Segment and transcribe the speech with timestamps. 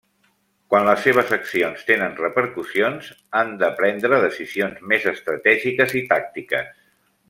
[0.73, 3.11] Quan les seves accions tenen repercussions,
[3.41, 6.79] han de prendre decisions més estratègiques i tàctiques.